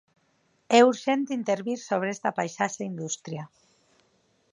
É 0.77 0.79
urxente 0.91 1.31
intervir 1.39 1.79
sobre 1.89 2.07
esta 2.15 2.35
paisaxe 2.37 2.81
industria. 2.91 3.43